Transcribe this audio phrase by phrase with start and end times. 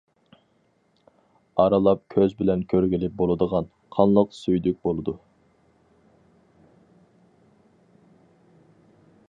[1.63, 5.17] ئارىلاپ كۆز بىلەن كۆرگىلى بولىدىغان، قانلىق سۈيدۈك بولىدۇ.